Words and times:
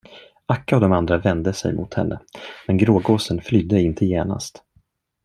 Akka 0.45 0.75
och 0.75 0.81
de 0.81 0.91
andra 0.91 1.17
vände 1.17 1.53
sig 1.53 1.73
mot 1.73 1.93
henne, 1.93 2.19
men 2.67 2.77
grågåsen 2.77 3.41
flydde 3.41 3.81
inte 3.81 4.05
genast. 4.05 4.63